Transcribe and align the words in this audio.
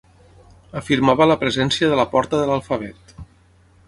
Afirmava 0.79 1.27
la 1.31 1.37
presència 1.43 1.89
de 1.91 1.99
la 1.99 2.07
porta 2.15 2.39
de 2.41 2.47
l'alfabet. 2.53 3.15